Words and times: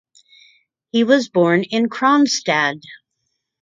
He 0.91 1.03
was 1.03 1.29
born 1.29 1.61
in 1.61 1.87
Kronstadt. 1.87 2.81